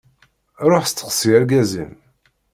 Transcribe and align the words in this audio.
Ruḥ 0.69 0.83
steqsi 0.87 1.29
argaz-im. 1.37 1.93